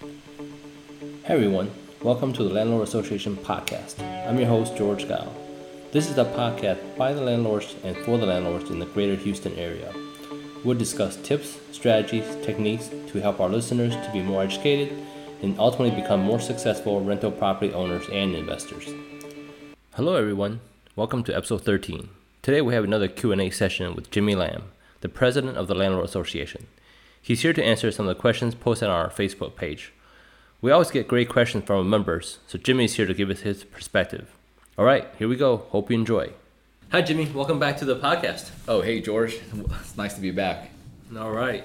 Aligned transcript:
Hey 0.00 0.10
everyone, 1.26 1.72
welcome 2.02 2.32
to 2.32 2.44
the 2.44 2.54
Landlord 2.54 2.86
Association 2.86 3.36
podcast. 3.36 4.00
I'm 4.28 4.38
your 4.38 4.46
host, 4.46 4.76
George 4.76 5.08
Gao. 5.08 5.26
This 5.90 6.08
is 6.08 6.16
a 6.18 6.24
podcast 6.24 6.96
by 6.96 7.12
the 7.12 7.20
landlords 7.20 7.74
and 7.82 7.96
for 7.96 8.16
the 8.16 8.26
landlords 8.26 8.70
in 8.70 8.78
the 8.78 8.86
greater 8.86 9.16
Houston 9.16 9.56
area. 9.56 9.92
We'll 10.64 10.78
discuss 10.78 11.16
tips, 11.16 11.58
strategies, 11.72 12.36
techniques 12.44 12.90
to 13.08 13.20
help 13.20 13.40
our 13.40 13.48
listeners 13.48 13.96
to 13.96 14.10
be 14.12 14.22
more 14.22 14.44
educated 14.44 14.96
and 15.42 15.58
ultimately 15.58 16.00
become 16.00 16.20
more 16.20 16.38
successful 16.38 17.00
rental 17.00 17.32
property 17.32 17.72
owners 17.74 18.06
and 18.12 18.36
investors. 18.36 18.88
Hello 19.94 20.14
everyone, 20.14 20.60
welcome 20.94 21.24
to 21.24 21.36
episode 21.36 21.62
13. 21.62 22.08
Today 22.42 22.60
we 22.60 22.74
have 22.74 22.84
another 22.84 23.08
Q&A 23.08 23.50
session 23.50 23.96
with 23.96 24.12
Jimmy 24.12 24.36
Lamb, 24.36 24.70
the 25.00 25.08
president 25.08 25.56
of 25.56 25.66
the 25.66 25.74
Landlord 25.74 26.04
Association. 26.04 26.68
He's 27.20 27.42
here 27.42 27.52
to 27.52 27.64
answer 27.64 27.90
some 27.90 28.08
of 28.08 28.16
the 28.16 28.20
questions 28.20 28.54
posted 28.54 28.88
on 28.88 28.94
our 28.94 29.10
Facebook 29.10 29.56
page. 29.56 29.92
We 30.60 30.70
always 30.70 30.90
get 30.90 31.08
great 31.08 31.28
questions 31.28 31.64
from 31.64 31.76
our 31.76 31.84
members, 31.84 32.38
so 32.46 32.58
Jimmy 32.58 32.84
is 32.86 32.94
here 32.94 33.06
to 33.06 33.14
give 33.14 33.30
us 33.30 33.40
his 33.40 33.64
perspective. 33.64 34.34
All 34.76 34.84
right, 34.84 35.06
here 35.18 35.28
we 35.28 35.36
go. 35.36 35.58
Hope 35.58 35.90
you 35.90 35.98
enjoy. 35.98 36.32
Hi, 36.90 37.02
Jimmy. 37.02 37.26
Welcome 37.26 37.58
back 37.58 37.76
to 37.78 37.84
the 37.84 37.96
podcast. 37.96 38.50
Oh, 38.66 38.80
hey, 38.80 39.00
George. 39.00 39.36
It's 39.80 39.96
nice 39.96 40.14
to 40.14 40.20
be 40.20 40.30
back. 40.30 40.70
All 41.16 41.30
right. 41.30 41.64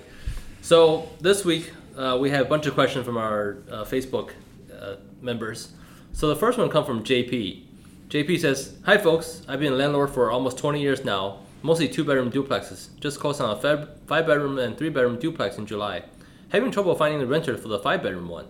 So 0.62 1.10
this 1.22 1.46
week 1.46 1.72
uh, 1.98 2.18
we 2.20 2.30
have 2.32 2.46
a 2.46 2.50
bunch 2.50 2.66
of 2.66 2.74
questions 2.74 3.06
from 3.06 3.18
our 3.18 3.58
uh, 3.72 3.84
Facebook 3.84 4.32
uh, 4.78 4.96
members. 5.22 5.72
So 6.12 6.28
the 6.28 6.36
first 6.36 6.58
one 6.58 6.70
comes 6.70 6.86
from 6.88 7.04
JP. 7.04 7.62
JP 8.10 8.40
says, 8.40 8.76
"Hi, 8.86 8.98
folks. 8.98 9.44
I've 9.48 9.60
been 9.60 9.74
a 9.74 9.76
landlord 9.76 10.10
for 10.12 10.30
almost 10.30 10.58
20 10.58 10.82
years 10.82 11.04
now. 11.04 11.40
Mostly 11.64 11.88
two-bedroom 11.88 12.32
duplexes. 12.32 12.90
Just 13.00 13.20
closed 13.20 13.42
on 13.42 13.50
a 13.50 13.88
five-bedroom 14.06 14.60
and 14.60 14.78
three-bedroom 14.78 15.18
duplex 15.18 15.58
in 15.58 15.66
July. 15.66 16.04
Having 16.50 16.72
trouble 16.72 16.94
finding 16.94 17.22
a 17.22 17.26
renter 17.26 17.58
for 17.58 17.70
the 17.70 17.80
five-bedroom 17.80 18.28
one. 18.28 18.48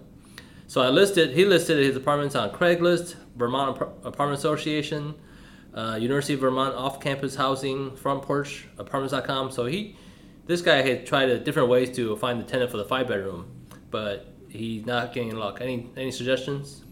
So 0.68 0.82
I 0.82 0.90
listed, 0.90 1.36
he 1.36 1.46
listed 1.46 1.78
his 1.78 1.96
apartments 1.96 2.36
on 2.36 2.50
Craigslist, 2.50 3.16
Vermont 3.38 3.80
Apartment 4.04 4.40
Association, 4.40 5.14
uh, 5.74 5.98
University 6.02 6.34
of 6.34 6.40
Vermont 6.40 6.76
off-campus 6.76 7.36
housing, 7.36 7.96
front 7.96 8.24
porch 8.24 8.68
apartments.com. 8.78 9.52
So 9.52 9.66
he, 9.66 9.96
this 10.46 10.62
guy 10.62 10.82
had 10.82 11.06
tried 11.06 11.44
different 11.44 11.70
ways 11.70 11.96
to 11.96 12.16
find 12.18 12.40
the 12.40 12.44
tenant 12.44 12.72
for 12.72 12.78
the 12.78 12.86
five 12.86 13.08
bedroom, 13.08 13.46
but 13.92 14.34
he's 14.50 14.86
not 14.86 15.14
getting 15.14 15.36
luck. 15.36 15.60
Any 15.62 15.90
any 15.96 16.12
suggestions? 16.12 16.84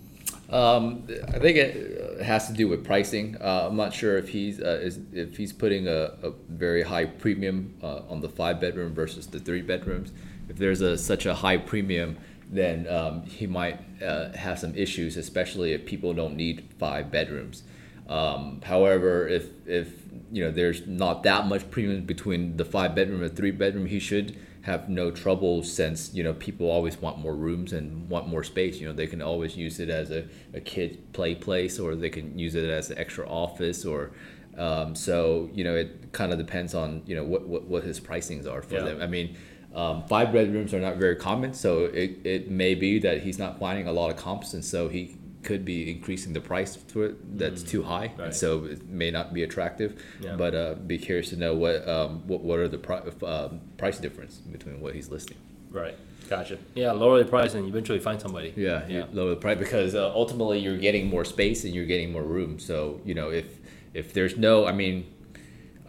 Um, 0.52 1.08
I 1.30 1.40
think 1.40 1.58
it 1.58 2.22
has 2.22 2.48
to 2.48 2.54
do 2.54 2.68
with 2.68 2.84
pricing. 2.84 3.38
Uh, 3.40 3.68
I'm 3.70 3.78
not 3.78 3.94
sure 3.94 4.18
if 4.18 4.28
he's 4.28 4.60
uh, 4.60 4.82
is, 4.84 5.00
if 5.14 5.38
he's 5.38 5.54
putting 5.54 5.88
a, 5.88 6.12
a 6.24 6.32
very 6.50 6.84
high 6.84 7.06
premium 7.06 7.74
uh, 7.82 8.02
on 8.10 8.20
the 8.20 8.28
five 8.28 8.60
bedroom 8.60 8.94
versus 8.94 9.28
the 9.28 9.40
three 9.40 9.62
bedrooms. 9.62 10.12
If 10.50 10.58
there's 10.58 10.82
a 10.82 10.98
such 10.98 11.26
a 11.26 11.34
high 11.34 11.56
premium, 11.56 12.18
then 12.50 12.86
um, 12.90 13.24
he 13.24 13.48
might 13.48 13.80
uh, 14.04 14.34
have 14.34 14.60
some 14.60 14.76
issues, 14.76 15.16
especially 15.16 15.72
if 15.72 15.86
people 15.86 16.14
don't 16.14 16.36
need 16.36 16.68
five 16.78 17.10
bedrooms. 17.10 17.64
Um, 18.10 18.60
however, 18.66 19.30
if 19.30 19.48
if 19.66 19.94
you 20.34 20.44
know 20.44 20.52
there's 20.52 20.86
not 20.86 21.24
that 21.24 21.48
much 21.48 21.72
premium 21.72 22.04
between 22.04 22.58
the 22.58 22.66
five 22.66 22.94
bedroom 22.94 23.24
and 23.24 23.34
three 23.34 23.52
bedroom, 23.52 23.86
he 23.86 24.00
should 24.00 24.38
have 24.64 24.90
no 24.90 25.10
trouble 25.10 25.64
since 25.64 26.14
you 26.14 26.24
know 26.24 26.34
people 26.34 26.70
always 26.70 26.98
want 26.98 27.18
more 27.18 27.36
rooms 27.36 27.74
and 27.74 28.10
want 28.10 28.28
more 28.28 28.44
space. 28.44 28.80
You 28.80 28.88
know 28.88 28.94
they 28.94 29.08
can 29.08 29.22
always 29.22 29.56
use 29.58 29.80
it 29.80 29.90
as 29.90 30.12
a, 30.12 30.28
a 30.54 30.62
kid 30.62 31.14
play 31.14 31.36
place 31.36 31.80
or 31.80 31.96
they 31.96 32.10
can 32.10 32.38
use 32.38 32.56
it 32.56 32.70
as 32.70 32.90
an 32.92 32.98
extra 32.98 33.28
office 33.28 33.86
or 33.86 34.12
um, 34.58 34.96
so 34.96 35.50
you 35.54 35.64
know 35.64 35.76
it 35.76 36.12
kind 36.12 36.32
of 36.32 36.38
depends 36.38 36.74
on 36.76 37.02
you 37.06 37.16
know 37.16 37.24
what, 37.24 37.48
what, 37.48 37.64
what 37.64 37.84
his 37.84 38.00
pricings 38.00 38.48
are 38.48 38.62
for 38.62 38.76
yeah. 38.76 38.84
them. 38.84 39.02
I 39.02 39.08
mean 39.08 39.38
um, 39.74 40.04
five 40.04 40.34
bedrooms 40.34 40.74
are 40.74 40.82
not 40.82 40.98
very 40.98 41.16
common, 41.16 41.54
so 41.54 41.86
it, 41.86 42.20
it 42.26 42.52
may 42.52 42.76
be 42.76 43.00
that 43.00 43.22
he's 43.22 43.40
not 43.40 43.58
finding 43.58 43.88
a 43.88 43.94
lot 43.94 44.12
of 44.12 44.18
comps, 44.18 44.54
and 44.54 44.66
so 44.66 44.90
he 44.90 45.16
could 45.44 45.66
be 45.66 45.90
increasing 45.90 46.34
the 46.34 46.42
price 46.42 46.76
to 46.76 47.04
it 47.04 47.38
that's 47.38 47.64
mm, 47.64 47.70
too 47.70 47.84
high, 47.84 48.14
right. 48.18 48.20
and 48.28 48.36
so 48.36 48.66
it 48.66 48.88
may 48.88 49.12
not 49.12 49.34
be 49.34 49.44
attractive. 49.44 50.04
Yeah. 50.20 50.36
But 50.36 50.56
uh, 50.56 50.74
be 50.76 50.98
curious 50.98 51.30
to 51.30 51.36
know 51.36 51.54
what 51.56 51.88
um, 51.88 52.28
what, 52.28 52.42
what 52.42 52.60
are 52.60 52.68
the 52.68 52.78
pri- 52.78 53.04
uh, 53.24 53.50
price 53.78 54.00
difference 54.00 54.38
between 54.38 54.80
what 54.80 54.96
he's 54.96 55.10
listing. 55.10 55.38
Right. 55.70 55.98
Gotcha. 56.30 56.58
Yeah, 56.76 56.92
lower 56.92 57.22
the 57.22 57.30
price 57.30 57.56
and 57.56 57.68
eventually 57.68 58.00
find 58.00 58.22
somebody. 58.22 58.54
Yeah, 58.56 58.88
yeah. 58.88 59.06
lower 59.12 59.32
the 59.32 59.36
price 59.36 59.58
because 59.58 59.96
uh, 59.96 60.14
ultimately 60.14 60.60
you're 60.60 60.78
getting 60.78 61.10
more 61.10 61.26
space 61.26 61.66
and 61.66 61.74
you're 61.74 61.86
getting 61.86 62.12
more 62.12 62.24
room. 62.24 62.60
So 62.60 63.02
you 63.04 63.14
know 63.14 63.30
if 63.30 63.46
if 63.94 64.14
there's 64.14 64.38
no, 64.38 64.66
I 64.66 64.72
mean 64.72 65.06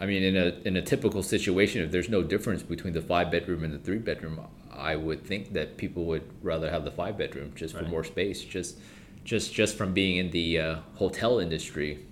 I 0.03 0.07
mean, 0.07 0.25
in 0.25 0.37
a 0.37 0.57
in 0.65 0.77
a 0.77 0.83
typical 0.83 1.23
situation, 1.23 1.81
if 1.81 1.93
there's 1.93 2.09
no 2.09 2.25
difference 2.25 2.65
between 2.65 2.93
the 2.93 3.01
five 3.01 3.31
bedroom 3.31 3.63
and 3.63 3.73
the 3.73 3.79
three 3.79 3.99
bedroom, 3.99 4.41
I 4.73 4.97
would 4.97 5.25
think 5.25 5.53
that 5.53 5.77
people 5.77 6.07
would 6.07 6.29
rather 6.43 6.71
have 6.71 6.85
the 6.85 6.91
five 6.91 7.17
bedroom 7.17 7.53
just 7.55 7.73
right. 7.73 7.85
for 7.85 7.89
more 7.89 8.03
space. 8.03 8.43
Just 8.43 8.79
just 9.25 9.53
just 9.53 9.77
from 9.77 9.93
being 9.93 10.17
in 10.17 10.31
the 10.31 10.59
uh, 10.59 10.77
hotel 10.95 11.39
industry, 11.39 12.07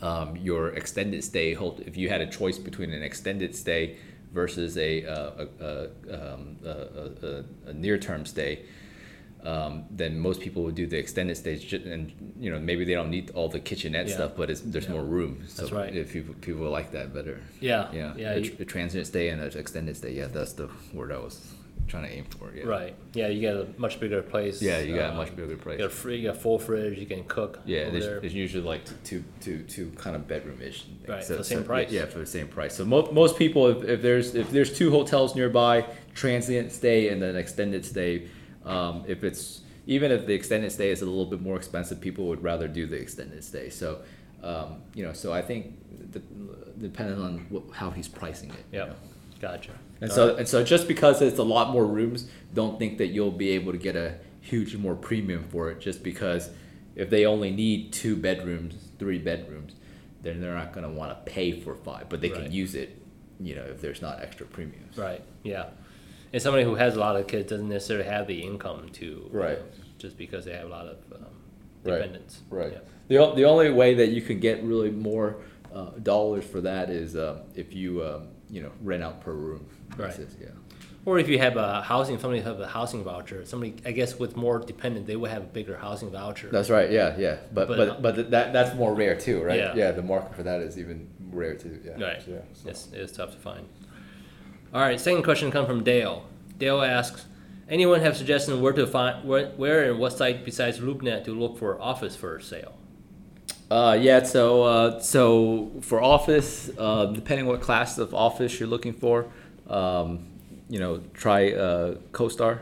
um, 0.00 0.36
your 0.36 0.70
extended 0.70 1.22
stay. 1.24 1.52
If 1.52 1.96
you 1.96 2.08
had 2.08 2.20
a 2.20 2.26
choice 2.26 2.58
between 2.58 2.92
an 2.92 3.02
extended 3.02 3.54
stay 3.54 3.96
versus 4.32 4.76
a 4.78 5.06
uh, 5.06 5.46
a, 5.60 5.64
a, 5.64 6.34
um, 6.34 6.56
a, 6.64 7.44
a 7.66 7.72
near 7.74 7.98
term 7.98 8.24
stay, 8.24 8.64
um, 9.44 9.84
then 9.90 10.18
most 10.18 10.40
people 10.40 10.62
would 10.62 10.74
do 10.74 10.86
the 10.86 10.98
extended 10.98 11.36
stage, 11.36 11.72
and 11.72 12.34
you 12.38 12.50
know 12.50 12.58
maybe 12.58 12.84
they 12.84 12.94
don't 12.94 13.10
need 13.10 13.30
all 13.32 13.48
the 13.48 13.60
kitchenette 13.60 14.08
yeah. 14.08 14.14
stuff, 14.14 14.32
but 14.36 14.48
there's 14.64 14.86
yeah. 14.86 14.92
more 14.92 15.04
room. 15.04 15.44
So 15.48 15.62
that's 15.62 15.72
right. 15.72 15.94
If 15.94 16.12
people 16.12 16.34
people 16.40 16.70
like 16.70 16.92
that 16.92 17.12
better. 17.12 17.40
Yeah. 17.60 17.88
Yeah. 17.92 18.14
Yeah. 18.16 18.32
A, 18.32 18.38
you, 18.38 18.56
a 18.58 18.64
transient 18.64 19.06
stay 19.06 19.28
and 19.28 19.42
an 19.42 19.58
extended 19.58 19.96
stay. 19.96 20.12
Yeah, 20.12 20.28
that's 20.28 20.54
the 20.54 20.70
word 20.94 21.12
I 21.12 21.18
was 21.18 21.54
trying 21.88 22.04
to 22.04 22.10
aim 22.10 22.24
for. 22.24 22.52
Yeah. 22.54 22.64
Right. 22.64 22.94
Yeah, 23.14 23.28
you 23.28 23.40
get 23.40 23.54
a 23.54 23.68
much 23.76 24.00
bigger 24.00 24.22
place. 24.22 24.62
Yeah, 24.62 24.78
you 24.78 24.94
got 24.94 25.10
a 25.10 25.12
uh, 25.12 25.16
much 25.16 25.34
bigger 25.36 25.56
place. 25.56 25.78
You 25.78 25.84
got 25.84 25.92
a 25.92 25.94
free, 25.94 26.18
you 26.18 26.28
got 26.28 26.36
full 26.36 26.58
fridge. 26.58 26.98
You 26.98 27.06
can 27.06 27.24
cook. 27.24 27.60
Yeah, 27.64 27.90
there's, 27.90 28.04
there's, 28.04 28.34
usually 28.34 28.62
like 28.62 28.82
two, 29.04 29.24
two, 29.40 29.62
two 29.64 29.90
kind 29.96 30.16
of 30.16 30.26
bedroom 30.26 30.60
ish. 30.62 30.86
Right. 31.06 31.22
So, 31.22 31.34
for 31.34 31.38
the 31.38 31.44
same 31.44 31.58
so, 31.58 31.64
price. 31.64 31.90
Yeah, 31.90 32.06
for 32.06 32.18
the 32.18 32.26
same 32.26 32.48
price. 32.48 32.74
So 32.74 32.84
most 32.84 33.12
most 33.12 33.36
people, 33.36 33.68
if, 33.68 33.84
if 33.84 34.02
there's 34.02 34.34
if 34.34 34.50
there's 34.50 34.76
two 34.76 34.90
hotels 34.90 35.34
nearby, 35.34 35.86
transient 36.14 36.72
stay 36.72 37.08
and 37.08 37.20
then 37.20 37.36
extended 37.36 37.84
stay, 37.84 38.28
um, 38.64 39.04
if 39.06 39.24
it's 39.24 39.62
even 39.86 40.10
if 40.12 40.26
the 40.26 40.32
extended 40.34 40.70
stay 40.72 40.90
is 40.90 41.02
a 41.02 41.06
little 41.06 41.26
bit 41.26 41.40
more 41.40 41.56
expensive, 41.56 42.00
people 42.00 42.26
would 42.26 42.42
rather 42.42 42.68
do 42.68 42.86
the 42.86 42.96
extended 42.96 43.42
stay. 43.42 43.68
So, 43.68 44.02
um, 44.42 44.82
you 44.94 45.04
know, 45.04 45.12
so 45.12 45.32
I 45.32 45.42
think 45.42 45.76
the, 46.12 46.22
depending 46.80 47.20
on 47.20 47.46
what, 47.50 47.64
how 47.72 47.90
he's 47.90 48.08
pricing 48.08 48.50
it. 48.50 48.64
Yeah, 48.70 48.84
you 48.84 48.90
know. 48.90 48.96
gotcha. 49.40 49.72
And 50.02 50.10
All 50.10 50.14
so 50.14 50.28
right. 50.28 50.38
and 50.40 50.48
so 50.48 50.62
just 50.62 50.86
because 50.86 51.22
it's 51.22 51.38
a 51.38 51.44
lot 51.44 51.70
more 51.70 51.86
rooms, 51.86 52.28
don't 52.52 52.78
think 52.78 52.98
that 52.98 53.08
you'll 53.08 53.30
be 53.30 53.50
able 53.50 53.72
to 53.72 53.78
get 53.78 53.96
a 53.96 54.18
huge 54.40 54.76
more 54.76 54.94
premium 54.94 55.44
for 55.48 55.70
it. 55.70 55.80
Just 55.80 56.02
because 56.02 56.50
if 56.94 57.08
they 57.08 57.24
only 57.24 57.50
need 57.50 57.92
two 57.92 58.16
bedrooms, 58.16 58.74
three 58.98 59.18
bedrooms, 59.18 59.74
then 60.20 60.40
they're 60.40 60.54
not 60.54 60.72
going 60.72 60.84
to 60.84 60.92
want 60.92 61.10
to 61.10 61.32
pay 61.32 61.58
for 61.58 61.74
five, 61.74 62.08
but 62.10 62.20
they 62.20 62.30
right. 62.30 62.42
can 62.42 62.52
use 62.52 62.74
it. 62.74 62.98
You 63.40 63.56
know, 63.56 63.62
if 63.62 63.80
there's 63.80 64.02
not 64.02 64.20
extra 64.20 64.46
premiums. 64.46 64.98
Right. 64.98 65.22
Yeah 65.42 65.70
and 66.32 66.40
somebody 66.40 66.64
who 66.64 66.74
has 66.74 66.96
a 66.96 67.00
lot 67.00 67.16
of 67.16 67.26
kids 67.26 67.50
doesn't 67.50 67.68
necessarily 67.68 68.08
have 68.08 68.26
the 68.26 68.40
income 68.40 68.88
to 68.94 69.28
right 69.30 69.58
just 69.98 70.16
because 70.16 70.44
they 70.44 70.52
have 70.52 70.66
a 70.66 70.70
lot 70.70 70.86
of 70.86 70.98
um, 71.14 71.26
dependents. 71.84 72.40
Right. 72.50 72.64
right. 72.64 72.72
Yeah. 73.08 73.26
The 73.26 73.34
the 73.34 73.44
only 73.44 73.70
way 73.70 73.94
that 73.94 74.08
you 74.08 74.22
can 74.22 74.40
get 74.40 74.62
really 74.64 74.90
more 74.90 75.36
uh, 75.72 75.90
dollars 76.02 76.44
for 76.44 76.60
that 76.62 76.90
is 76.90 77.14
uh, 77.14 77.42
if 77.54 77.74
you 77.74 78.02
um, 78.02 78.28
you 78.52 78.62
know 78.62 78.70
rent 78.82 79.02
out 79.02 79.20
per 79.22 79.32
room. 79.32 79.66
Right. 79.96 80.16
yeah. 80.40 80.48
Or 81.04 81.18
if 81.18 81.28
you 81.28 81.38
have 81.38 81.56
a 81.56 81.82
housing, 81.82 82.16
somebody 82.20 82.42
have 82.42 82.60
a 82.60 82.68
housing 82.68 83.02
voucher. 83.02 83.44
Somebody, 83.44 83.74
I 83.84 83.90
guess, 83.90 84.20
with 84.20 84.36
more 84.36 84.60
dependent, 84.60 85.06
they 85.08 85.16
would 85.16 85.32
have 85.32 85.42
a 85.42 85.46
bigger 85.46 85.76
housing 85.76 86.10
voucher. 86.12 86.48
That's 86.48 86.70
right. 86.70 86.92
Yeah, 86.92 87.16
yeah. 87.18 87.38
But 87.52 87.66
but 87.66 87.76
but, 87.76 88.02
but 88.02 88.30
that 88.30 88.52
that's 88.52 88.76
more 88.76 88.94
rare 88.94 89.16
too, 89.16 89.42
right? 89.42 89.58
Yeah. 89.58 89.74
yeah. 89.74 89.90
The 89.90 90.02
market 90.02 90.36
for 90.36 90.44
that 90.44 90.60
is 90.60 90.78
even 90.78 91.08
rare 91.32 91.56
too. 91.56 91.80
Yeah. 91.84 92.04
Right. 92.04 92.22
Yeah. 92.28 92.36
So. 92.52 92.68
It's, 92.68 92.88
it's 92.92 93.12
tough 93.12 93.32
to 93.32 93.38
find. 93.38 93.66
All 94.72 94.80
right, 94.80 94.98
second 94.98 95.22
question 95.22 95.50
comes 95.50 95.66
from 95.66 95.84
Dale. 95.84 96.24
Dale 96.56 96.80
asks, 96.80 97.26
anyone 97.68 98.00
have 98.00 98.16
suggestions 98.16 98.58
where 98.58 98.72
to 98.72 98.86
find 98.86 99.28
where, 99.28 99.48
where 99.50 99.90
and 99.90 99.98
what 99.98 100.12
site 100.14 100.44
besides 100.46 100.78
LoopNet 100.78 101.24
to 101.24 101.32
look 101.32 101.58
for 101.58 101.80
office 101.80 102.16
for 102.16 102.40
sale? 102.40 102.74
Uh, 103.72 103.94
yeah, 103.94 104.22
so 104.22 104.64
uh, 104.64 105.00
so 105.00 105.72
for 105.80 106.02
office, 106.02 106.70
uh, 106.76 107.06
depending 107.06 107.46
what 107.46 107.62
class 107.62 107.96
of 107.96 108.12
office 108.12 108.60
you're 108.60 108.68
looking 108.68 108.92
for, 108.92 109.24
um, 109.66 110.26
you 110.68 110.78
know, 110.78 111.00
try 111.14 111.52
uh, 111.52 111.94
CoStar, 112.10 112.58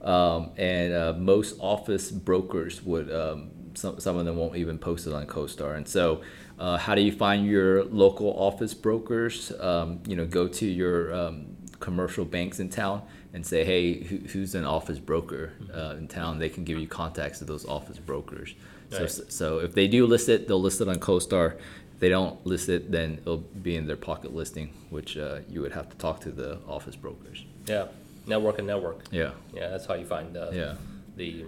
um, 0.00 0.48
and 0.56 0.94
uh, 0.94 1.12
most 1.12 1.58
office 1.60 2.10
brokers 2.10 2.82
would. 2.82 3.12
Um, 3.12 3.50
some, 3.74 4.00
some 4.00 4.16
of 4.16 4.24
them 4.24 4.38
won't 4.38 4.56
even 4.56 4.78
post 4.78 5.06
it 5.06 5.12
on 5.12 5.26
CoStar, 5.26 5.76
and 5.76 5.86
so 5.86 6.22
uh, 6.58 6.78
how 6.78 6.94
do 6.94 7.02
you 7.02 7.12
find 7.12 7.46
your 7.46 7.84
local 7.84 8.32
office 8.40 8.72
brokers? 8.72 9.52
Um, 9.60 10.00
you 10.06 10.16
know, 10.16 10.24
go 10.24 10.48
to 10.48 10.64
your 10.64 11.14
um, 11.14 11.48
commercial 11.80 12.24
banks 12.24 12.60
in 12.60 12.70
town 12.70 13.02
and 13.34 13.44
say, 13.44 13.62
hey, 13.62 14.02
who, 14.04 14.16
who's 14.28 14.54
an 14.54 14.64
office 14.64 14.98
broker 14.98 15.52
uh, 15.74 15.96
in 15.98 16.08
town? 16.08 16.38
They 16.38 16.48
can 16.48 16.64
give 16.64 16.78
you 16.78 16.88
contacts 16.88 17.42
of 17.42 17.46
those 17.46 17.66
office 17.66 17.98
brokers. 17.98 18.54
Right. 18.92 19.10
So, 19.10 19.24
so 19.28 19.58
if 19.58 19.74
they 19.74 19.88
do 19.88 20.06
list 20.06 20.28
it, 20.28 20.46
they'll 20.48 20.60
list 20.60 20.80
it 20.80 20.88
on 20.88 20.96
CoStar. 20.96 21.54
If 21.94 22.00
they 22.00 22.08
don't 22.08 22.44
list 22.46 22.68
it, 22.68 22.90
then 22.92 23.18
it'll 23.22 23.38
be 23.38 23.76
in 23.76 23.86
their 23.86 23.96
pocket 23.96 24.34
listing, 24.34 24.72
which 24.90 25.16
uh, 25.16 25.40
you 25.48 25.60
would 25.62 25.72
have 25.72 25.88
to 25.88 25.96
talk 25.96 26.20
to 26.20 26.30
the 26.30 26.58
office 26.68 26.96
brokers. 26.96 27.44
Yeah. 27.66 27.86
network 28.26 28.58
and 28.58 28.66
network. 28.66 29.04
Yeah. 29.10 29.30
Yeah, 29.54 29.68
that's 29.70 29.86
how 29.86 29.94
you 29.94 30.04
find 30.06 30.34
the 30.34 30.50
Yeah. 30.52 30.74
the 31.16 31.44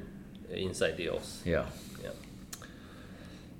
inside 0.51 0.97
deals. 0.97 1.43
Yeah. 1.45 1.67
Yeah. 2.03 2.11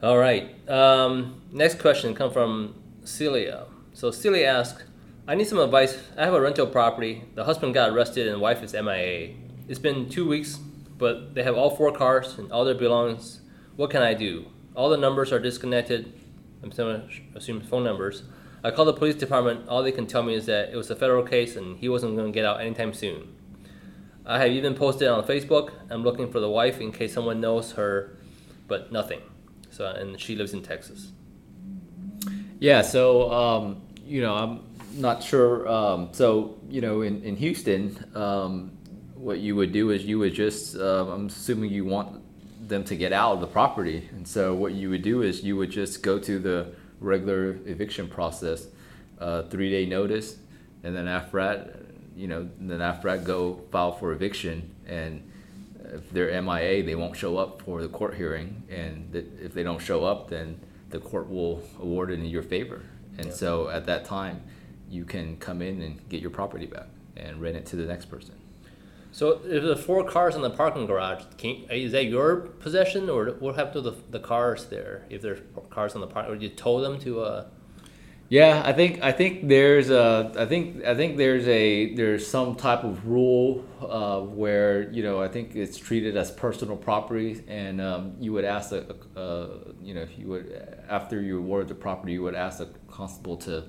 All 0.03 0.17
right. 0.19 0.49
Um, 0.69 1.41
next 1.53 1.79
question 1.81 2.15
come 2.15 2.31
from 2.33 2.75
Celia. 3.05 3.65
So 3.95 4.11
Celia 4.11 4.47
asks, 4.47 4.85
I 5.27 5.35
need 5.35 5.47
some 5.49 5.59
advice. 5.59 5.99
I 6.17 6.25
have 6.25 6.35
a 6.35 6.41
rental 6.41 6.67
property. 6.67 7.25
The 7.35 7.45
husband 7.45 7.75
got 7.75 7.91
arrested 7.91 8.29
and 8.29 8.41
wife 8.41 8.63
is 8.63 8.73
MIA. 8.75 9.35
It's 9.69 9.79
been 9.81 10.09
two 10.09 10.27
weeks, 10.27 10.59
but 10.97 11.35
they 11.35 11.43
have 11.43 11.57
all 11.57 11.71
four 11.77 11.93
cars 11.93 12.39
and 12.39 12.51
all 12.53 12.65
their 12.65 12.75
belongings. 12.75 13.41
What 13.79 13.91
can 13.91 14.03
I 14.03 14.13
do? 14.13 14.47
All 14.75 14.91
the 14.91 14.97
numbers 14.97 15.33
are 15.33 15.39
disconnected. 15.39 16.13
I'm 16.65 16.71
going 16.71 17.01
to 17.01 17.39
assume 17.39 17.61
phone 17.61 17.85
numbers. 17.85 18.25
I 18.65 18.73
called 18.73 18.89
the 18.89 18.93
police 18.93 19.15
department. 19.15 19.69
All 19.69 19.85
they 19.85 19.93
can 19.93 20.09
tell 20.09 20.25
me 20.25 20.35
is 20.35 20.47
that 20.47 20.71
it 20.71 20.77
was 20.77 20.91
a 20.91 20.97
federal 20.97 21.23
case 21.23 21.55
and 21.55 21.79
he 21.79 21.89
wasn't 21.89 22.17
going 22.17 22.27
to 22.27 22.35
get 22.35 22.45
out 22.45 22.61
anytime 22.61 22.93
soon. 22.93 23.37
I 24.27 24.41
have 24.41 24.51
even 24.51 24.75
posted 24.75 25.07
on 25.07 25.23
Facebook. 25.23 25.71
I'm 25.91 26.03
looking 26.03 26.29
for 26.29 26.41
the 26.41 26.51
wife 26.51 26.81
in 26.81 26.91
case 26.91 27.15
someone 27.15 27.41
knows 27.41 27.71
her, 27.75 28.19
but 28.67 28.91
nothing. 28.91 29.21
So, 29.71 29.87
and 29.87 30.21
she 30.21 30.35
lives 30.35 30.55
in 30.55 30.65
Texas. 30.65 31.13
Yeah, 32.59 32.83
so 32.83 33.31
um, 33.31 33.83
you 34.05 34.23
know, 34.23 34.35
I'm 34.35 34.65
not 34.95 35.23
sure. 35.23 35.69
Um, 35.69 36.09
so 36.11 36.59
you 36.69 36.81
know, 36.81 37.03
in 37.03 37.23
in 37.23 37.37
Houston, 37.37 37.97
um, 38.17 38.73
what 39.15 39.39
you 39.39 39.55
would 39.55 39.71
do 39.71 39.91
is 39.91 40.05
you 40.05 40.19
would 40.19 40.35
just. 40.35 40.75
Um, 40.75 41.09
I'm 41.11 41.27
assuming 41.27 41.71
you 41.71 41.85
want 41.85 42.25
them 42.69 42.85
to 42.85 42.97
get 42.97 43.13
out 43.13 43.33
of 43.35 43.41
the 43.41 43.47
property, 43.47 44.09
and 44.13 44.27
so 44.27 44.55
what 44.55 44.73
you 44.73 44.91
would 44.91 45.03
do 45.03 45.23
is 45.23 45.43
you 45.43 45.57
would 45.57 45.71
just 45.71 46.03
go 46.03 46.19
to 46.19 46.39
the 46.39 46.75
regular 47.01 47.59
eviction 47.67 48.09
process, 48.09 48.67
uh, 49.21 49.43
three 49.45 49.71
day 49.71 49.87
notice, 49.87 50.37
and 50.83 50.95
then 50.95 51.09
after 51.09 51.39
that, 51.39 51.77
you 52.17 52.27
know, 52.27 52.49
then 52.61 52.81
after 52.81 53.09
that, 53.09 53.25
go 53.25 53.61
file 53.71 53.93
for 53.93 54.13
eviction 54.13 54.75
and 54.87 55.23
if 55.95 56.11
they're 56.11 56.31
MIA, 56.43 56.83
they 56.83 56.95
won't 56.95 57.17
show 57.17 57.39
up 57.39 57.63
for 57.63 57.81
the 57.83 57.89
court 57.89 58.15
hearing, 58.15 58.63
and 58.69 59.11
that 59.13 59.27
if 59.41 59.55
they 59.55 59.63
don't 59.63 59.81
show 59.81 60.05
up, 60.05 60.29
then 60.29 60.61
the 60.91 60.99
court 60.99 61.31
will 61.31 61.63
award 61.81 62.11
it 62.11 62.19
in 62.19 62.27
your 62.27 62.43
favor. 62.43 62.83
And 63.17 63.27
Yeah. 63.27 63.33
so 63.33 63.69
at 63.71 63.87
that 63.87 64.05
time, 64.05 64.43
you 64.91 65.05
can 65.05 65.37
come 65.39 65.63
in 65.63 65.83
and 65.83 66.07
get 66.09 66.21
your 66.21 66.31
property 66.31 66.67
back 66.67 66.89
and 67.17 67.41
rent 67.41 67.57
it 67.57 67.67
to 67.67 67.77
the 67.77 67.85
next 67.87 68.07
person. 68.07 68.35
So, 69.19 69.41
if 69.45 69.65
the 69.65 69.75
four 69.75 70.05
cars 70.05 70.37
in 70.37 70.43
the 70.43 70.51
parking 70.51 70.87
garage, 70.87 71.25
can, 71.39 71.65
is 71.71 71.91
that 71.91 72.05
your 72.05 72.37
possession, 72.37 73.11
or 73.11 73.31
what 73.41 73.57
happened 73.57 73.83
to 73.83 73.91
the, 73.91 73.97
the 74.11 74.21
cars 74.21 74.67
there? 74.67 75.07
If 75.11 75.23
there's 75.23 75.41
cars 75.71 75.97
in 75.97 76.01
the 76.01 76.07
park, 76.07 76.29
or 76.29 76.37
you 76.37 76.49
tow 76.51 76.81
them 76.81 77.01
to 77.01 77.23
uh, 77.23 77.47
Yeah, 78.29 78.63
I 78.65 78.73
think 78.73 79.03
I 79.03 79.11
think 79.11 79.49
there's 79.49 79.91
a 79.91 80.33
I 80.39 80.47
think 80.47 80.85
I 80.85 80.95
think 80.95 81.17
there's 81.17 81.49
a 81.49 81.97
there's 81.97 82.29
some 82.29 82.55
type 82.55 82.85
of 82.85 83.09
rule 83.09 83.65
uh, 83.81 84.21
where 84.21 84.89
you 84.93 85.03
know 85.03 85.21
I 85.21 85.27
think 85.27 85.57
it's 85.57 85.77
treated 85.79 86.17
as 86.17 86.31
personal 86.31 86.77
property, 86.77 87.43
and 87.49 87.81
um, 87.81 88.15
you 88.21 88.33
would 88.35 88.45
ask 88.45 88.71
a, 88.71 88.95
a, 89.17 89.21
a 89.21 89.49
you 89.83 89.95
know 89.95 90.03
if 90.03 90.17
you 90.17 90.29
would 90.29 90.47
after 90.89 91.21
you 91.21 91.39
award 91.39 91.67
the 91.67 91.75
property, 91.75 92.13
you 92.13 92.23
would 92.23 92.37
ask 92.37 92.59
the 92.59 92.69
constable 92.87 93.37
to 93.39 93.65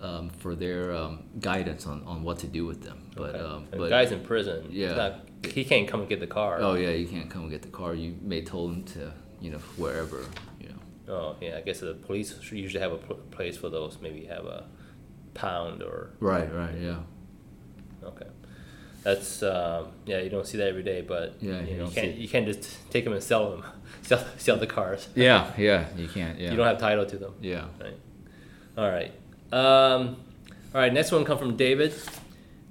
um, 0.00 0.30
for 0.30 0.54
their 0.54 0.94
um, 0.94 1.24
guidance 1.40 1.86
on, 1.86 2.02
on 2.04 2.22
what 2.22 2.38
to 2.40 2.46
do 2.46 2.64
with 2.66 2.82
them. 2.82 3.10
But 3.16 3.34
Okay. 3.34 3.44
um, 3.44 3.66
the 3.70 3.88
guy's 3.88 4.12
in 4.12 4.20
prison. 4.20 4.66
Yeah. 4.70 4.94
not- 4.94 5.24
he 5.54 5.64
can't 5.64 5.86
come 5.86 6.00
and 6.00 6.08
get 6.08 6.18
the 6.20 6.26
car. 6.26 6.58
oh 6.60 6.74
yeah, 6.74 6.90
you 6.90 7.06
can't 7.06 7.30
come 7.30 7.42
and 7.42 7.50
get 7.50 7.62
the 7.62 7.68
car. 7.68 7.94
You 7.94 8.16
may 8.22 8.42
told 8.42 8.72
him 8.74 8.84
to 8.94 9.12
you 9.40 9.50
know 9.52 9.58
wherever 9.76 10.24
you 10.60 10.68
know. 10.70 11.14
Oh, 11.14 11.36
yeah. 11.40 11.56
I 11.58 11.60
guess 11.60 11.78
the 11.80 11.94
police 11.94 12.34
usually 12.50 12.80
have 12.82 12.92
a 12.92 12.98
place 12.98 13.56
for 13.56 13.68
those. 13.70 13.98
Maybe 14.00 14.24
have 14.26 14.44
a 14.46 14.64
pound 15.34 15.82
or 15.82 16.10
Right, 16.18 16.52
right, 16.52 16.74
yeah. 16.80 16.98
okay. 18.02 18.26
That's 19.04 19.42
um, 19.44 19.92
yeah. 20.06 20.18
You 20.20 20.28
don't 20.28 20.46
see 20.46 20.58
that 20.58 20.66
every 20.68 20.82
day, 20.82 21.02
but 21.02 21.36
Yeah, 21.40 21.60
you 21.62 21.84
you, 21.84 21.90
can't 21.90 22.14
you 22.16 22.28
can't 22.28 22.46
just 22.46 22.90
take 22.90 23.04
them 23.04 23.12
and 23.12 23.22
sell 23.22 23.50
them, 23.52 23.64
sell 24.02 24.24
sell 24.38 24.56
the 24.56 24.66
cars. 24.66 25.08
Yeah, 25.14 25.52
yeah, 25.56 25.86
you 25.96 26.08
can't. 26.08 26.38
Yeah. 26.38 26.50
You 26.50 26.56
don't 26.56 26.66
have 26.66 26.78
title 26.78 27.06
to 27.06 27.16
them. 27.16 27.34
yeah. 27.40 27.66
Right. 27.80 27.96
All 28.76 28.90
right. 28.90 29.12
Um, 29.50 30.16
all 30.74 30.80
right. 30.82 30.92
Next 30.92 31.10
one 31.10 31.24
come 31.24 31.38
from 31.38 31.56
David. 31.56 31.94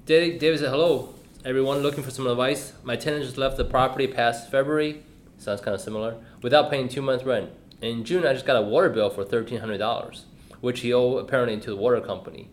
David, 0.05 0.39
David 0.39 0.59
said, 0.59 0.69
"Hello, 0.69 1.15
everyone. 1.43 1.79
Looking 1.79 2.03
for 2.03 2.11
some 2.11 2.27
advice. 2.27 2.73
My 2.83 2.95
tenant 2.95 3.23
just 3.23 3.37
left 3.37 3.57
the 3.57 3.65
property 3.65 4.05
past 4.05 4.51
February. 4.51 5.03
Sounds 5.39 5.61
kind 5.61 5.73
of 5.73 5.81
similar. 5.81 6.17
Without 6.43 6.69
paying 6.69 6.87
two 6.87 7.01
months 7.01 7.23
rent. 7.23 7.49
In 7.81 8.03
June, 8.03 8.25
I 8.25 8.33
just 8.33 8.45
got 8.45 8.57
a 8.57 8.61
water 8.61 8.89
bill 8.89 9.09
for 9.09 9.23
thirteen 9.23 9.59
hundred 9.59 9.79
dollars, 9.79 10.25
which 10.61 10.81
he 10.81 10.93
owed 10.93 11.19
apparently 11.19 11.59
to 11.59 11.69
the 11.71 11.75
water 11.75 11.99
company. 11.99 12.49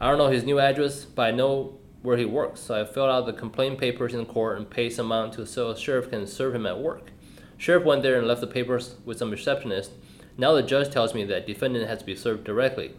I 0.00 0.08
don't 0.08 0.18
know 0.18 0.28
his 0.28 0.44
new 0.44 0.58
address, 0.58 1.04
but 1.04 1.22
I 1.22 1.30
know 1.30 1.78
where 2.02 2.16
he 2.16 2.24
works. 2.24 2.60
So 2.60 2.80
I 2.80 2.84
filled 2.84 3.10
out 3.10 3.26
the 3.26 3.32
complaint 3.32 3.78
papers 3.78 4.14
in 4.14 4.24
court 4.24 4.56
and 4.56 4.68
paid 4.68 4.90
some 4.90 5.06
amount 5.06 5.34
to 5.34 5.46
so 5.46 5.70
a 5.70 5.76
sheriff 5.76 6.10
can 6.10 6.26
serve 6.26 6.54
him 6.54 6.66
at 6.66 6.78
work. 6.78 7.10
Sheriff 7.58 7.84
went 7.84 8.02
there 8.02 8.16
and 8.18 8.26
left 8.26 8.40
the 8.40 8.46
papers 8.46 8.96
with 9.04 9.18
some 9.18 9.30
receptionist. 9.30 9.90
Now 10.38 10.52
the 10.52 10.62
judge 10.62 10.90
tells 10.90 11.14
me 11.14 11.24
that 11.24 11.46
defendant 11.46 11.88
has 11.88 12.00
to 12.00 12.04
be 12.06 12.14
served 12.14 12.44
directly 12.44 12.92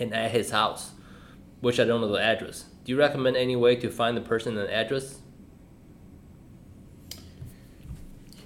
and 0.00 0.14
at 0.14 0.30
his 0.30 0.50
house, 0.50 0.92
which 1.60 1.78
I 1.80 1.84
don't 1.84 2.00
know 2.00 2.12
the 2.12 2.22
address. 2.22 2.64
Do 2.84 2.92
you 2.92 2.98
recommend 2.98 3.36
any 3.36 3.56
way 3.56 3.76
to 3.76 3.90
find 3.90 4.16
the 4.16 4.20
person 4.20 4.56
and 4.56 4.70
address? 4.70 5.18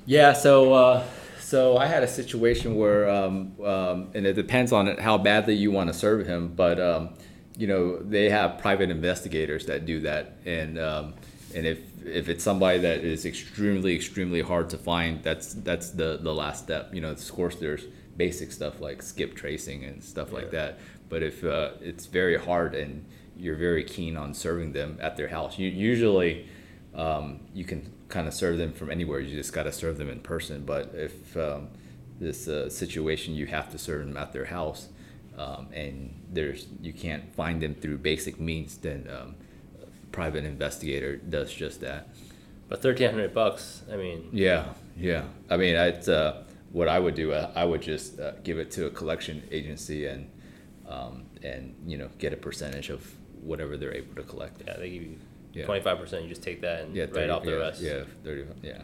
Yeah, 0.05 0.33
so 0.33 0.73
uh, 0.73 1.05
so 1.39 1.77
I 1.77 1.87
had 1.87 2.03
a 2.03 2.09
situation 2.09 2.77
where, 2.77 3.09
um, 3.09 3.53
um, 3.63 4.11
and 4.15 4.27
it 4.27 4.33
depends 4.33 4.73
on 4.73 4.97
how 4.97 5.19
badly 5.19 5.55
you 5.55 5.71
want 5.71 5.89
to 5.89 5.95
serve 5.95 6.27
him, 6.27 6.49
but 6.49 6.81
um, 6.81 7.11
you 7.57 7.67
know 7.67 7.99
they 7.99 8.31
have 8.31 8.59
private 8.59 8.91
investigators 8.91 9.67
that 9.67 9.87
do 9.87 10.01
that, 10.01 10.39
and 10.45 10.79
um, 10.79 11.15
and 11.55 11.67
if 11.67 11.79
if 12.05 12.29
it's 12.29 12.43
somebody 12.43 12.79
that 12.79 13.05
is 13.05 13.25
extremely 13.27 13.95
extremely 13.95 14.41
hard 14.41 14.71
to 14.71 14.79
find, 14.79 15.23
that's 15.23 15.55
that's 15.55 15.91
the 15.91 16.19
the 16.21 16.35
last 16.35 16.65
step. 16.65 16.93
You 16.93 17.03
know, 17.03 17.11
of 17.11 17.33
course, 17.33 17.55
there's 17.57 17.85
basic 18.17 18.53
stuff 18.53 18.81
like 18.81 19.03
skip 19.03 19.35
tracing 19.35 19.85
and 19.85 20.03
stuff 20.03 20.33
like 20.33 20.51
that, 20.51 20.79
but 21.09 21.23
if 21.23 21.45
uh, 21.45 21.73
it's 21.81 22.07
very 22.07 22.39
hard 22.39 22.75
and 22.75 23.05
you're 23.37 23.57
very 23.57 23.85
keen 23.85 24.17
on 24.17 24.35
serving 24.35 24.73
them 24.73 24.99
at 25.01 25.17
their 25.17 25.29
house, 25.29 25.59
you 25.59 25.69
usually 25.69 26.49
um, 26.95 27.41
you 27.55 27.65
can 27.65 27.91
kind 28.09 28.29
of 28.29 28.35
serve 28.35 28.59
them 28.59 28.73
from 28.73 28.91
anywhere. 28.91 29.21
You 29.21 29.35
just 29.35 29.53
got 29.53 29.65
to 29.65 29.73
serve 29.73 29.99
them 29.99 30.09
in 30.09 30.21
person. 30.21 30.65
But 30.65 30.93
if 30.95 31.37
um, 31.37 31.69
this 32.21 32.49
uh, 32.49 32.69
situation, 32.69 33.35
you 33.35 33.47
have 33.47 33.71
to 33.71 33.79
serve 33.79 34.07
them 34.07 34.17
at 34.17 34.33
their 34.33 34.45
house, 34.45 34.89
um, 35.37 35.69
and 35.73 36.15
there's 36.31 36.67
you 36.81 36.93
can't 36.93 37.35
find 37.35 37.63
them 37.63 37.75
through 37.75 37.99
basic 37.99 38.39
means, 38.39 38.77
then 38.77 39.09
um, 39.11 39.35
a 39.83 40.07
private 40.13 40.45
investigator 40.45 41.17
does 41.17 41.53
just 41.53 41.81
that. 41.81 42.09
But 42.69 42.83
thirteen 42.83 43.11
hundred 43.11 43.35
bucks. 43.35 43.83
I 43.91 43.97
mean, 43.97 44.29
Yeah, 44.33 44.75
yeah. 44.97 45.25
I 45.51 45.57
mean, 45.57 45.75
it's 45.75 46.09
uh, 46.09 46.45
what 46.73 46.89
I 46.89 46.99
would 46.99 47.15
do. 47.15 47.33
Uh, 47.33 47.51
I 47.55 47.65
would 47.65 47.83
just 47.83 48.19
uh, 48.19 48.33
give 48.43 48.59
it 48.59 48.71
to 48.73 48.87
a 48.87 48.91
collection 48.91 49.43
agency 49.51 50.07
and 50.07 50.31
um, 50.89 51.25
and 51.43 51.75
you 51.87 51.97
know 51.99 52.09
get 52.19 52.33
a 52.33 52.37
percentage 52.37 52.89
of 52.91 53.15
whatever 53.43 53.77
they're 53.77 53.95
able 53.95 54.15
to 54.17 54.23
collect. 54.23 54.63
yeah, 54.67 54.77
they 54.77 54.91
give 54.91 55.03
you 55.03 55.65
twenty 55.65 55.83
five 55.83 55.99
percent. 55.99 56.23
You 56.25 56.29
just 56.29 56.43
take 56.43 56.61
that 56.63 56.83
and 56.83 56.95
Yeah, 56.97 57.07
write 57.13 57.31
off 57.31 57.45
the 57.45 57.51
yeah, 57.53 57.57
rest. 57.57 57.81
Yeah, 57.83 58.03
thirty. 58.25 58.45
Yeah. 58.63 58.83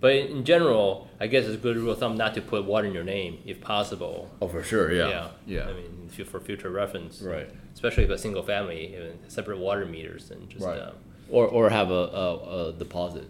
But 0.00 0.16
in 0.16 0.44
general, 0.44 1.08
I 1.18 1.28
guess 1.28 1.46
it's 1.46 1.54
a 1.54 1.58
good 1.58 1.76
rule 1.78 1.92
of 1.92 1.98
thumb 1.98 2.16
not 2.16 2.34
to 2.34 2.42
put 2.42 2.64
water 2.66 2.86
in 2.86 2.92
your 2.92 3.04
name 3.04 3.38
if 3.46 3.60
possible. 3.62 4.30
Oh, 4.42 4.48
for 4.48 4.62
sure. 4.62 4.92
Yeah. 4.92 5.08
Yeah. 5.08 5.28
Yeah. 5.46 5.68
I 5.68 5.72
mean, 5.72 6.08
if 6.10 6.18
you- 6.18 6.26
for 6.26 6.40
future 6.40 6.68
reference. 6.68 7.22
Right. 7.22 7.48
Especially 7.72 8.04
if 8.04 8.10
a 8.10 8.18
single 8.18 8.42
family, 8.42 8.94
separate 9.28 9.58
water 9.58 9.86
meters 9.86 10.30
and 10.30 10.48
just 10.50 10.64
Right. 10.64 10.78
um, 10.78 10.92
Or 11.30 11.46
or 11.48 11.70
have 11.70 11.90
a, 11.90 12.04
a, 12.24 12.68
a 12.68 12.72
deposit. 12.74 13.28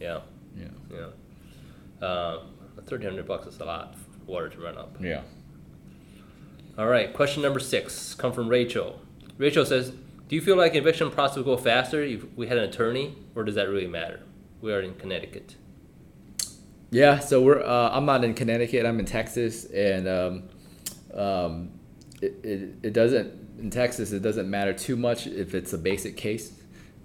yeah, 0.00 0.20
Yeah. 0.58 0.68
yeah. 0.90 2.06
Uh, 2.06 2.42
thirteen 2.88 3.10
hundred 3.10 3.26
bucks 3.26 3.46
is 3.46 3.60
a 3.60 3.64
lot 3.64 3.94
for 3.94 4.32
water 4.32 4.48
to 4.48 4.60
run 4.60 4.76
up. 4.76 4.96
Yeah. 5.00 5.22
All 6.76 6.86
right, 6.86 7.12
question 7.12 7.42
number 7.42 7.60
six 7.60 8.14
come 8.14 8.32
from 8.32 8.48
Rachel. 8.48 9.00
Rachel 9.36 9.64
says, 9.64 9.90
"Do 10.28 10.36
you 10.36 10.40
feel 10.40 10.56
like 10.56 10.74
eviction 10.74 11.10
process 11.10 11.36
will 11.38 11.44
go 11.44 11.56
faster 11.56 12.02
if 12.02 12.24
we 12.36 12.46
had 12.46 12.58
an 12.58 12.64
attorney, 12.64 13.16
or 13.34 13.44
does 13.44 13.54
that 13.56 13.68
really 13.68 13.86
matter? 13.86 14.20
We 14.60 14.72
are 14.72 14.80
in 14.80 14.94
Connecticut." 14.94 15.56
Yeah. 16.90 17.18
So 17.18 17.42
we're. 17.42 17.62
Uh, 17.62 17.90
I'm 17.90 18.06
not 18.06 18.24
in 18.24 18.34
Connecticut. 18.34 18.86
I'm 18.86 18.98
in 18.98 19.06
Texas, 19.06 19.64
and 19.66 20.08
um, 20.08 20.42
um, 21.14 21.70
it, 22.22 22.34
it, 22.44 22.74
it 22.82 22.92
doesn't 22.92 23.32
in 23.58 23.70
Texas. 23.70 24.12
It 24.12 24.22
doesn't 24.22 24.48
matter 24.48 24.72
too 24.72 24.96
much 24.96 25.26
if 25.26 25.54
it's 25.54 25.72
a 25.72 25.78
basic 25.78 26.16
case, 26.16 26.52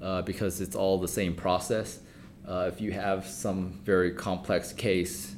uh, 0.01 0.21
because 0.21 0.61
it's 0.61 0.75
all 0.75 0.99
the 0.99 1.07
same 1.07 1.35
process. 1.35 1.99
Uh, 2.47 2.69
if 2.71 2.81
you 2.81 2.91
have 2.91 3.25
some 3.25 3.79
very 3.83 4.11
complex 4.11 4.73
case, 4.73 5.33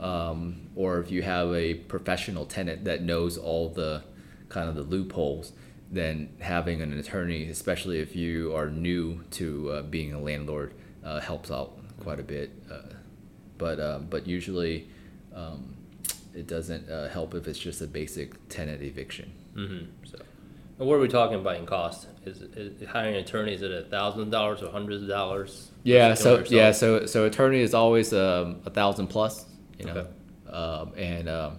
um, 0.00 0.68
or 0.74 0.98
if 1.00 1.10
you 1.10 1.22
have 1.22 1.52
a 1.54 1.74
professional 1.74 2.44
tenant 2.44 2.84
that 2.84 3.02
knows 3.02 3.38
all 3.38 3.68
the 3.68 4.02
kind 4.48 4.68
of 4.68 4.74
the 4.74 4.82
loopholes, 4.82 5.52
then 5.90 6.28
having 6.40 6.82
an 6.82 6.92
attorney, 6.98 7.48
especially 7.48 8.00
if 8.00 8.14
you 8.14 8.54
are 8.54 8.68
new 8.70 9.22
to 9.32 9.70
uh, 9.70 9.82
being 9.82 10.12
a 10.12 10.20
landlord, 10.20 10.74
uh, 11.04 11.20
helps 11.20 11.50
out 11.50 11.78
quite 12.00 12.20
a 12.20 12.24
bit. 12.24 12.50
Uh, 12.70 12.94
but 13.58 13.80
um, 13.80 14.06
but 14.10 14.26
usually, 14.26 14.88
um, 15.34 15.74
it 16.34 16.46
doesn't 16.46 16.90
uh, 16.90 17.08
help 17.08 17.34
if 17.34 17.48
it's 17.48 17.58
just 17.58 17.80
a 17.80 17.86
basic 17.86 18.48
tenant 18.48 18.82
eviction. 18.82 19.32
Mm-hmm. 19.54 19.86
So, 20.04 20.18
And 20.78 20.88
what 20.88 20.96
are 20.96 21.00
we 21.00 21.08
talking 21.08 21.38
about 21.38 21.56
in 21.56 21.64
cost? 21.64 22.08
Is, 22.26 22.42
is 22.42 22.86
hiring 22.88 23.14
an 23.14 23.20
attorney? 23.22 23.54
Is 23.54 23.62
it 23.62 23.70
a 23.70 23.84
thousand 23.84 24.30
dollars 24.30 24.62
or 24.62 24.70
hundreds 24.70 25.02
of 25.02 25.08
dollars? 25.08 25.70
Yeah. 25.84 26.14
So 26.14 26.44
yeah. 26.48 26.72
So 26.72 27.06
so 27.06 27.24
attorney 27.24 27.60
is 27.60 27.72
always 27.72 28.12
um, 28.12 28.60
a 28.66 28.70
thousand 28.70 29.06
plus. 29.06 29.46
You 29.78 29.84
know, 29.86 29.92
Okay. 29.92 30.08
um, 30.56 30.92
and 30.96 31.28
um, 31.28 31.58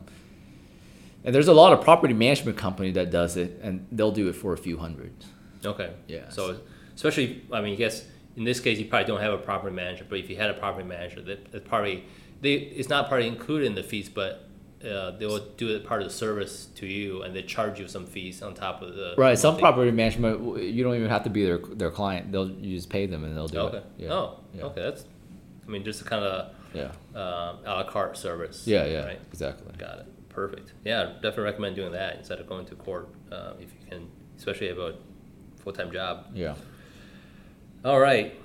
and 1.23 1.33
there's 1.35 1.47
a 1.47 1.53
lot 1.53 1.73
of 1.73 1.81
property 1.83 2.13
management 2.13 2.57
company 2.57 2.91
that 2.91 3.11
does 3.11 3.37
it, 3.37 3.59
and 3.61 3.85
they'll 3.91 4.11
do 4.11 4.27
it 4.29 4.33
for 4.33 4.53
a 4.53 4.57
few 4.57 4.77
hundred. 4.77 5.13
Okay. 5.65 5.91
Yeah. 6.07 6.29
So, 6.29 6.59
especially, 6.95 7.43
I 7.51 7.61
mean, 7.61 7.73
I 7.73 7.75
guess 7.75 8.05
in 8.35 8.43
this 8.43 8.59
case, 8.59 8.79
you 8.79 8.85
probably 8.85 9.07
don't 9.07 9.19
have 9.21 9.33
a 9.33 9.37
property 9.37 9.75
manager, 9.75 10.05
but 10.07 10.19
if 10.19 10.29
you 10.29 10.35
had 10.37 10.49
a 10.49 10.53
property 10.53 10.87
manager, 10.87 11.21
that 11.23 11.51
that 11.51 11.65
probably 11.65 12.05
they 12.41 12.53
it's 12.53 12.89
not 12.89 13.07
probably 13.07 13.27
included 13.27 13.65
in 13.65 13.75
the 13.75 13.83
fees, 13.83 14.09
but 14.09 14.43
uh, 14.87 15.11
they 15.17 15.25
will 15.25 15.43
do 15.57 15.75
it 15.75 15.83
part 15.85 16.01
of 16.03 16.07
the 16.07 16.13
service 16.13 16.67
to 16.75 16.85
you, 16.85 17.23
and 17.23 17.35
they 17.35 17.41
charge 17.41 17.79
you 17.79 17.87
some 17.87 18.05
fees 18.05 18.41
on 18.41 18.53
top 18.53 18.81
of 18.81 18.95
the 18.95 19.15
Right. 19.17 19.37
Some 19.37 19.53
monthly- 19.55 19.61
property 19.61 19.91
management, 19.91 20.61
you 20.63 20.83
don't 20.83 20.95
even 20.95 21.09
have 21.09 21.23
to 21.23 21.29
be 21.29 21.43
their 21.43 21.57
their 21.57 21.91
client. 21.91 22.31
They'll 22.31 22.49
you 22.49 22.75
just 22.75 22.89
pay 22.89 23.05
them 23.07 23.23
and 23.23 23.35
they'll 23.35 23.47
do 23.47 23.59
Okay. 23.59 23.77
it. 23.77 23.85
Yeah. 23.97 24.13
Oh. 24.13 24.39
Yeah. 24.55 24.63
Okay. 24.65 24.81
That's. 24.83 25.05
I 25.67 25.69
mean, 25.69 25.83
just 25.83 26.05
kind 26.05 26.23
of 26.23 26.53
Yeah. 26.73 26.91
um, 27.15 27.59
a 27.65 27.73
la 27.77 27.83
carte 27.83 28.17
service. 28.17 28.65
Yeah. 28.67 28.85
Yeah. 28.85 29.05
Right. 29.05 29.19
Exactly. 29.31 29.73
Got 29.77 29.99
it. 29.99 30.29
Perfect. 30.29 30.73
Yeah, 30.85 31.13
definitely 31.15 31.45
recommend 31.45 31.75
doing 31.75 31.91
that 31.93 32.17
instead 32.17 32.39
of 32.39 32.47
going 32.47 32.65
to 32.67 32.75
court 32.75 33.09
uh, 33.31 33.53
if 33.59 33.71
you 33.73 33.89
can, 33.89 34.07
especially 34.37 34.67
if 34.67 34.75
you 34.77 34.81
have 34.83 34.93
a 34.95 34.97
full 35.61 35.73
time 35.73 35.91
job. 35.91 36.27
Yeah. 36.33 36.55
All 37.83 37.99
right. 37.99 38.39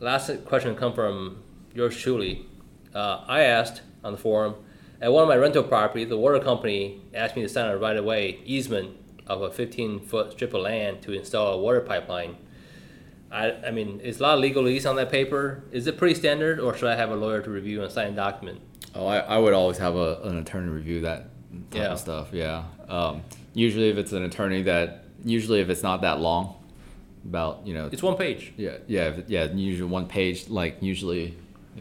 Last 0.00 0.30
question 0.44 0.76
come 0.76 0.92
from 0.92 1.42
yours 1.74 1.96
truly. 1.96 2.46
Uh, 2.94 3.24
I 3.26 3.42
asked 3.42 3.82
on 4.04 4.12
the 4.12 4.18
forum 4.18 4.54
at 5.00 5.12
one 5.12 5.24
of 5.24 5.28
my 5.28 5.36
rental 5.36 5.64
property, 5.64 6.04
the 6.04 6.16
water 6.16 6.38
company 6.38 7.00
asked 7.12 7.34
me 7.34 7.42
to 7.42 7.48
sign 7.48 7.68
a 7.68 7.76
right 7.76 7.96
of 7.96 8.04
way 8.04 8.38
easement 8.44 8.96
of 9.26 9.42
a 9.42 9.50
15 9.50 9.98
foot 10.00 10.30
strip 10.32 10.54
of 10.54 10.62
land 10.62 11.02
to 11.02 11.12
install 11.12 11.54
a 11.54 11.58
water 11.58 11.80
pipeline. 11.80 12.36
I, 13.32 13.68
I 13.68 13.70
mean, 13.70 14.00
is 14.00 14.20
a 14.20 14.22
lot 14.22 14.36
of 14.38 14.44
legalese 14.44 14.88
on 14.88 14.96
that 14.96 15.10
paper. 15.10 15.64
Is 15.72 15.86
it 15.86 15.96
pretty 15.96 16.14
standard, 16.14 16.60
or 16.60 16.76
should 16.76 16.88
I 16.88 16.96
have 16.96 17.10
a 17.10 17.16
lawyer 17.16 17.40
to 17.42 17.50
review 17.50 17.82
and 17.82 17.90
sign 17.90 18.12
a 18.12 18.16
document? 18.16 18.60
Oh, 18.94 19.06
I, 19.06 19.18
I 19.20 19.38
would 19.38 19.54
always 19.54 19.78
have 19.78 19.94
a, 19.96 20.20
an 20.24 20.38
attorney 20.38 20.68
review 20.68 21.00
that 21.02 21.30
type 21.70 21.80
Yeah. 21.80 21.92
of 21.92 21.98
stuff. 21.98 22.28
Yeah. 22.32 22.64
Um, 22.88 23.22
usually, 23.54 23.88
if 23.88 23.96
it's 23.96 24.12
an 24.12 24.22
attorney 24.24 24.62
that, 24.62 25.04
usually 25.24 25.60
if 25.60 25.70
it's 25.70 25.82
not 25.82 26.02
that 26.02 26.20
long, 26.20 26.56
about 27.24 27.66
you 27.66 27.72
know, 27.72 27.88
It's 27.90 28.02
one 28.02 28.16
page. 28.16 28.52
yeah, 28.56 28.78
yeah, 28.86 29.04
if, 29.10 29.28
yeah, 29.28 29.44
usually 29.44 29.88
one 29.88 30.06
page. 30.08 30.48
Like 30.48 30.78
usually, 30.82 31.34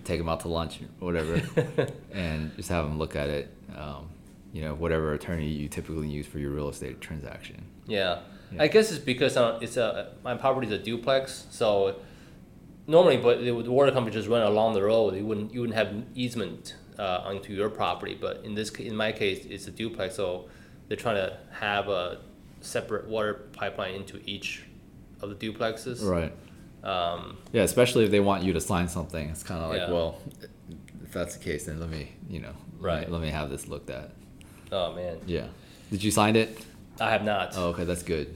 take 0.05 0.19
them 0.19 0.29
out 0.29 0.39
to 0.41 0.47
lunch 0.47 0.79
or 1.01 1.05
whatever, 1.11 1.41
and 2.13 2.55
just 2.55 2.69
have 2.69 2.85
them 2.85 2.97
look 2.97 3.15
at 3.15 3.27
it. 3.29 3.51
Um, 3.75 4.07
you 4.53 4.61
know, 4.61 4.73
whatever 4.75 5.13
attorney 5.13 5.47
you 5.47 5.67
typically 5.67 6.07
use 6.09 6.27
for 6.27 6.37
your 6.39 6.51
real 6.51 6.69
estate 6.69 7.01
transaction. 7.01 7.63
Yeah. 7.87 8.19
Yeah. 8.53 8.63
I 8.63 8.67
guess 8.67 8.91
it's 8.91 8.99
because 9.03 9.37
uh, 9.37 9.59
it's 9.61 9.77
a 9.77 10.13
my 10.23 10.35
property 10.35 10.67
is 10.67 10.73
a 10.73 10.77
duplex, 10.77 11.45
so 11.51 11.95
normally, 12.87 13.17
but 13.17 13.39
the 13.43 13.51
water 13.51 13.91
company 13.91 14.13
just 14.13 14.27
run 14.27 14.41
along 14.43 14.73
the 14.73 14.83
road. 14.83 15.15
You 15.15 15.25
wouldn't 15.25 15.53
you 15.53 15.61
wouldn't 15.61 15.77
have 15.77 15.93
easement 16.15 16.75
uh, 16.99 17.21
onto 17.25 17.53
your 17.53 17.69
property. 17.69 18.17
But 18.19 18.41
in 18.43 18.55
this 18.55 18.69
in 18.71 18.95
my 18.95 19.11
case, 19.11 19.45
it's 19.45 19.67
a 19.67 19.71
duplex, 19.71 20.15
so 20.15 20.49
they're 20.87 20.97
trying 20.97 21.15
to 21.15 21.37
have 21.59 21.87
a 21.87 22.19
separate 22.61 23.07
water 23.07 23.33
pipeline 23.53 23.95
into 23.95 24.21
each 24.25 24.63
of 25.21 25.29
the 25.29 25.35
duplexes. 25.35 26.03
Right. 26.05 26.33
Um, 26.83 27.37
Yeah, 27.53 27.61
especially 27.63 28.05
if 28.05 28.11
they 28.11 28.19
want 28.19 28.43
you 28.43 28.53
to 28.53 28.61
sign 28.61 28.87
something. 28.87 29.29
It's 29.29 29.43
kind 29.43 29.61
of 29.63 29.69
like, 29.69 29.79
Yeah. 29.81 29.91
well, 29.91 30.19
if 31.03 31.11
that's 31.11 31.35
the 31.37 31.43
case, 31.43 31.65
then 31.65 31.79
let 31.79 31.89
me, 31.89 32.11
you 32.29 32.39
know, 32.39 32.47
let 32.47 32.81
me- 32.81 32.85
Right. 32.87 33.11
Let 33.11 33.21
me 33.21 33.29
have 33.29 33.49
this 33.51 33.67
looked 33.67 33.89
at. 33.91 34.11
oh 34.71 34.93
man, 34.93 35.17
Yeah. 35.27 35.47
Did 35.91 36.03
you 36.03 36.09
sign 36.11 36.35
it? 36.35 36.57
I 37.01 37.09
have 37.11 37.23
not. 37.23 37.53
Oh, 37.57 37.69
okay, 37.69 37.83
that's 37.83 38.03
good. 38.03 38.35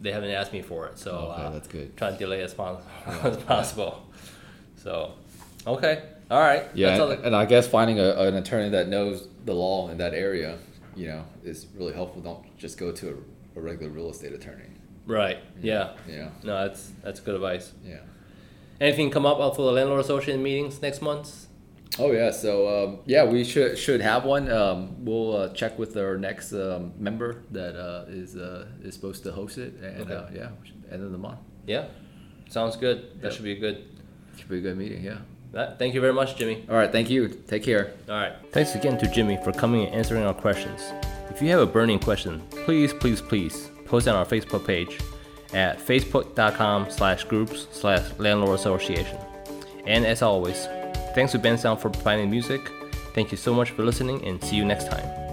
They 0.00 0.12
haven't 0.12 0.30
asked 0.30 0.52
me 0.52 0.62
for 0.62 0.86
it, 0.88 0.98
so 0.98 1.10
Okay, 1.12 1.42
uh, 1.42 1.50
that's 1.50 1.68
good. 1.68 1.96
trying 1.96 2.12
to 2.14 2.18
delay 2.18 2.42
as, 2.42 2.52
pos- 2.54 2.82
as 3.06 3.36
possible. 3.38 4.02
So, 4.76 5.12
okay, 5.66 6.02
all 6.30 6.40
right. 6.40 6.64
Yeah, 6.74 6.98
all 6.98 7.10
and, 7.10 7.20
the- 7.22 7.26
and 7.26 7.36
I 7.36 7.44
guess 7.46 7.66
finding 7.66 7.98
a, 7.98 8.10
an 8.12 8.34
attorney 8.36 8.70
that 8.70 8.88
knows 8.88 9.28
the 9.44 9.54
law 9.54 9.88
in 9.90 9.98
that 9.98 10.14
area, 10.14 10.58
you 10.94 11.06
know, 11.08 11.24
is 11.44 11.66
really 11.76 11.92
helpful. 11.94 12.22
Don't 12.22 12.56
just 12.58 12.78
go 12.78 12.92
to 12.92 13.22
a, 13.54 13.58
a 13.58 13.62
regular 13.62 13.90
real 13.92 14.10
estate 14.10 14.32
attorney. 14.32 14.64
right. 15.06 15.38
Yeah. 15.60 15.92
Yeah. 16.08 16.28
No, 16.42 16.66
that's 16.66 16.90
that's 17.02 17.20
good 17.20 17.34
advice. 17.34 17.72
Yeah. 17.84 18.00
Anything 18.80 19.10
come 19.10 19.24
up 19.24 19.38
for 19.56 19.62
the 19.62 19.72
landlord 19.72 20.00
association 20.00 20.42
meetings 20.42 20.82
next 20.82 21.00
month? 21.00 21.46
Oh 21.98 22.12
yeah, 22.12 22.30
so 22.30 22.68
um, 22.84 22.98
yeah, 23.06 23.24
we 23.24 23.42
should 23.44 23.78
should 23.78 24.00
have 24.02 24.24
one. 24.24 24.50
Um, 24.50 25.04
we'll 25.04 25.34
uh, 25.36 25.48
check 25.54 25.78
with 25.78 25.96
our 25.96 26.18
next 26.18 26.52
um, 26.52 26.92
member 26.98 27.42
that 27.52 27.74
uh, 27.74 28.04
is 28.08 28.36
uh, 28.36 28.66
is 28.82 28.94
supposed 28.94 29.22
to 29.24 29.32
host 29.32 29.56
it, 29.58 29.74
and 29.82 30.02
Okay. 30.02 30.14
uh, 30.14 30.24
yeah, 30.34 30.48
end 30.92 31.02
of 31.02 31.12
the 31.12 31.18
month. 31.18 31.38
Yeah, 31.66 31.86
sounds 32.50 32.76
good. 32.76 33.20
That 33.20 33.28
Yep. 33.28 33.32
should 33.32 33.44
be 33.44 33.52
a 33.52 33.58
good. 33.58 33.84
Should 34.36 34.48
be 34.50 34.58
a 34.58 34.60
good 34.60 34.76
meeting. 34.76 35.02
Yeah. 35.02 35.18
That, 35.52 35.78
thank 35.78 35.94
you 35.94 36.00
very 36.02 36.12
much, 36.12 36.36
Jimmy. 36.36 36.66
All 36.68 36.76
right, 36.76 36.92
thank 36.92 37.08
you. 37.08 37.28
Take 37.28 37.62
care. 37.62 37.94
All 38.10 38.14
right. 38.16 38.34
Thanks 38.52 38.74
again 38.74 38.98
to 38.98 39.06
Jimmy 39.08 39.38
for 39.42 39.52
coming 39.52 39.86
and 39.86 39.94
answering 39.94 40.24
our 40.24 40.34
questions. 40.34 40.92
If 41.30 41.40
you 41.40 41.48
have 41.50 41.60
a 41.60 41.66
burning 41.66 41.98
question, 41.98 42.42
please, 42.66 42.92
please, 42.92 43.22
please 43.22 43.70
post 43.86 44.06
it 44.06 44.10
on 44.10 44.16
our 44.16 44.26
Facebook 44.26 44.66
page 44.66 44.98
at 45.54 45.78
facebook.com 45.78 46.90
slash 46.90 47.24
groups 47.24 47.68
slash 47.72 48.02
landlord 48.18 48.58
association. 48.58 49.16
And 49.86 50.04
as 50.04 50.20
always, 50.20 50.66
thanks 51.16 51.32
to 51.32 51.38
Bensound 51.38 51.80
for 51.80 51.88
providing 51.88 52.30
music. 52.30 52.70
Thank 53.14 53.32
you 53.32 53.38
so 53.38 53.54
much 53.54 53.70
for 53.70 53.82
listening 53.82 54.22
and 54.26 54.42
see 54.44 54.54
you 54.54 54.66
next 54.66 54.88
time. 54.88 55.25